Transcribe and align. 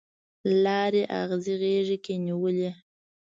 لارې 0.63 1.03
اغزي 1.21 1.53
غیږ 1.61 1.89
کې 2.03 2.13
نیولي 2.25 2.71